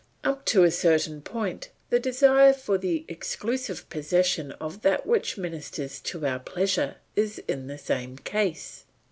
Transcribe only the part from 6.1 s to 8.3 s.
our pleasure is in the same